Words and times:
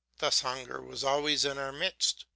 Thus 0.17 0.39
hunger 0.41 0.81
was 0.81 1.03
always 1.03 1.45
in 1.45 1.59
our 1.59 1.71
midst. 1.71 2.25